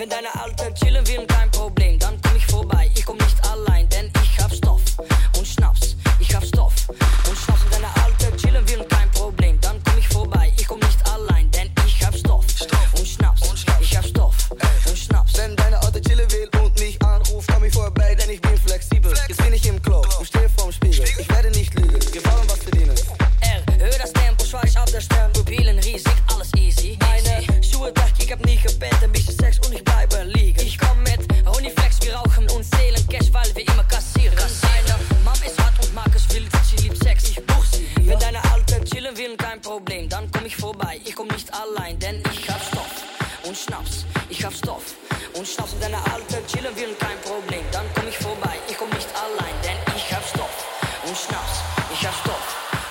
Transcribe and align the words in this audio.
Wenn 0.00 0.08
deine 0.08 0.28
Eltern 0.28 0.74
chillen, 0.76 1.06
wir 1.06 1.26
kein 1.26 1.50
Problem, 1.50 1.98
dann 1.98 2.18
komm 2.22 2.34
ich 2.34 2.46
vorbei. 2.46 2.90
Ich 2.94 3.04
komm 3.04 3.18
nicht 3.18 3.36
allein, 3.46 3.86
denn 3.90 4.10
ich 4.22 4.42
hab 4.42 4.50
Stoff. 4.50 4.80
Ich 44.28 44.44
hab 44.44 44.52
Stoff 44.52 44.94
und 45.34 45.46
Schnaps 45.46 45.72
in 45.74 45.80
deiner 45.80 46.02
Alter 46.12 46.44
chillen 46.46 46.74
will 46.76 46.94
kein 46.98 47.18
Problem. 47.22 47.64
Dann 47.72 47.86
komm 47.94 48.08
ich 48.08 48.18
vorbei, 48.18 48.56
ich 48.68 48.76
komm 48.76 48.88
nicht 48.90 49.08
allein, 49.14 49.54
denn 49.62 49.76
ich 49.96 50.12
hab 50.12 50.24
Stoff 50.26 50.56
und 51.04 51.16
Schnaps, 51.16 51.56
ich 51.92 52.06
hab 52.06 52.14
Stoff 52.14 52.46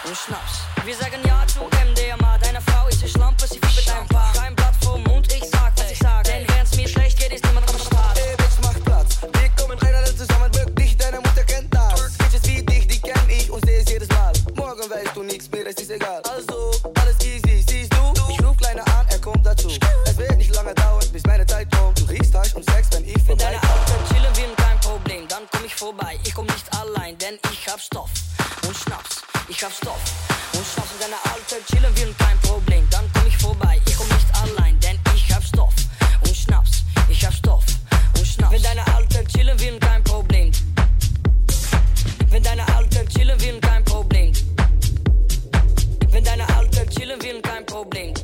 und 0.05 0.17
Schnaps. 0.17 0.53
Wir 0.85 0.95
sagen 0.95 1.21
ja 1.25 1.45
zu 1.47 1.59
MDMA, 1.61 2.37
deine 2.39 2.61
Frau 2.61 2.87
ist 2.87 3.01
eine 3.01 3.09
Schlampe, 3.09 3.47
sie 3.47 3.59
fiebt 3.59 3.89
ein 3.89 4.07
Paar. 4.07 4.31
Kein 4.33 4.55
Blatt 4.55 4.75
vom 4.83 5.03
Mund, 5.03 5.27
ich 5.31 5.43
sag, 5.49 5.71
was 5.77 5.91
ich 5.91 5.99
sag, 5.99 6.23
denn 6.25 6.45
wenn's 6.49 6.75
mir 6.75 6.87
schlecht 6.87 7.17
geht, 7.19 7.33
ist 7.33 7.45
niemand 7.45 7.69
am 7.69 7.79
Start. 7.79 8.17
Ey, 8.17 8.35
Bitch, 8.37 8.59
mach 8.63 8.83
Platz, 8.83 9.17
wir 9.21 9.49
kommen 9.57 9.77
rein, 9.79 9.95
alle 9.95 10.15
zusammen, 10.15 10.53
wirklich, 10.55 10.97
deine 10.97 11.17
Mutter 11.17 11.43
kennt 11.43 11.73
das. 11.73 12.17
Bitches 12.17 12.45
wie 12.47 12.63
dich, 12.63 12.87
die 12.87 12.99
kenn 13.01 13.29
ich 13.29 13.51
und 13.51 13.65
seh 13.65 13.77
es 13.77 13.89
jedes 13.89 14.09
Mal. 14.09 14.33
Morgen 14.55 14.89
weißt 14.89 15.15
du 15.15 15.23
nichts 15.23 15.49
mehr, 15.51 15.67
es 15.67 15.75
ist 15.75 15.91
egal. 15.91 16.21
Also 16.23 16.58
problema. 47.85 48.18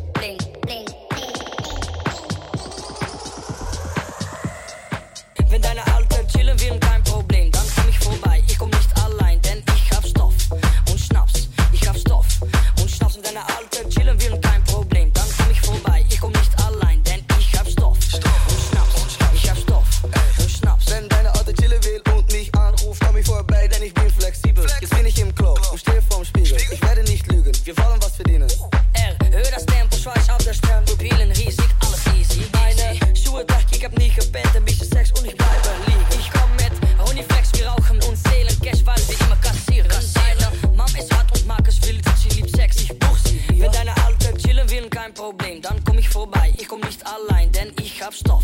Problem, 45.16 45.62
dann 45.62 45.82
komm 45.86 45.98
ich 45.98 46.10
vorbei. 46.10 46.54
Ich 46.58 46.68
komm 46.68 46.82
nicht 46.82 47.02
allein, 47.08 47.50
denn 47.54 47.72
ich 47.82 48.04
hab 48.04 48.14
Stoff 48.14 48.44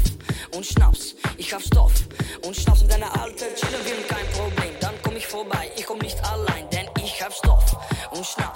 und 0.55 0.65
Schnaps. 0.65 1.15
Ich 1.37 1.53
hab 1.53 1.61
Stoff 1.61 1.91
und 2.45 2.55
Schnaps 2.55 2.81
mit 2.81 2.91
deiner 2.91 3.11
alten 3.21 3.53
chillen 3.55 3.85
wir 3.85 4.07
kein 4.07 4.25
Problem. 4.27 4.73
Dann 4.79 4.95
komm 5.03 5.17
ich 5.17 5.27
vorbei. 5.27 5.69
Ich 5.75 5.85
komm 5.85 5.99
nicht 5.99 6.17
allein, 6.23 6.69
denn 6.71 6.87
ich 7.03 7.21
hab 7.21 7.33
Stoff 7.33 7.75
und 8.11 8.25
Schnaps. 8.25 8.50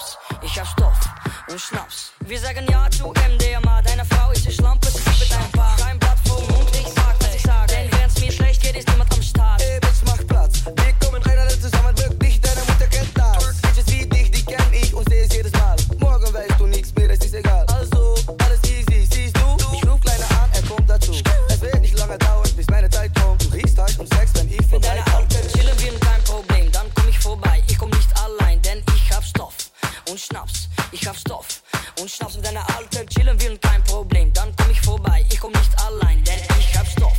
und 30.09 30.19
Schnaps. 30.19 30.69
Ich 30.91 31.07
hab 31.07 31.15
Stoff 31.15 31.61
und 31.99 32.09
Schnaps 32.09 32.35
mit 32.35 32.45
deiner 32.45 32.65
Alten 32.75 33.07
chillen 33.07 33.39
will 33.41 33.57
kein 33.57 33.83
Problem. 33.83 34.31
Dann 34.33 34.53
komm 34.55 34.71
ich 34.71 34.81
vorbei, 34.81 35.25
ich 35.29 35.39
komm 35.39 35.51
nicht 35.51 35.83
allein, 35.85 36.23
denn 36.23 36.39
ich 36.59 36.77
hab 36.77 36.87
Stoff 36.87 37.17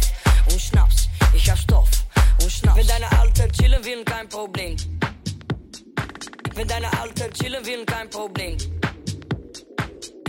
und 0.51 0.61
Schnaps. 0.61 1.09
Ich 1.35 1.51
hab 1.51 1.59
Stoff 1.59 1.89
und 2.43 2.51
Schnaps. 2.51 2.77
Mit 2.77 2.91
deiner 2.91 3.19
Alten 3.19 3.53
chillen 3.53 3.85
will 3.85 4.05
kein 4.05 4.29
Problem. 4.29 4.77
Mit 6.55 6.71
deiner 6.71 7.01
Alten 7.01 7.33
chillen 7.35 7.65
will 7.67 7.85
kein 7.85 8.09
Problem. 8.11 8.57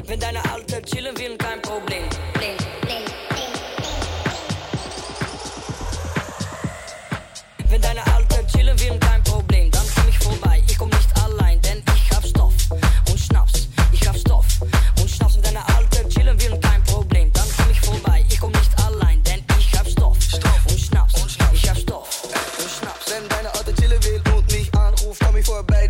Mit 0.07 0.21
deiner 0.21 0.51
Alten 0.51 0.83
chillen 0.85 1.17
will 1.17 1.37
kein 1.37 1.61
Problem. 1.61 2.09
Problem. 2.09 2.86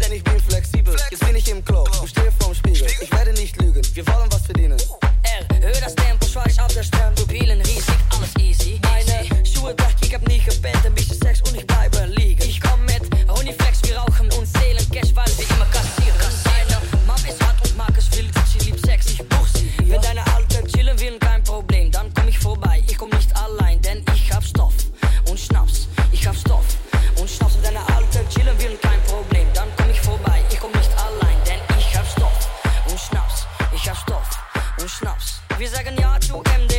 Benny's 0.08 0.24
been 0.24 0.40
flex. 0.40 0.57
Schnaps. 35.08 35.40
Wir 35.58 35.70
sagen 35.70 35.96
Ja 35.98 36.20
zu 36.20 36.44
MD. 36.60 36.77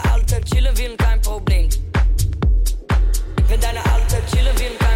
deine 0.00 0.12
Alte, 0.12 0.40
chillen 0.42 0.76
wir 0.76 0.90
und 0.90 0.98
kein 0.98 1.20
Problem. 1.20 1.68
Ich 3.36 3.44
bin 3.44 3.60
deine 3.60 3.84
Alte, 3.92 4.22
chillen 4.30 4.58
wir 4.58 4.70
und 4.70 4.78
kein 4.78 4.78
Problem. 4.78 4.89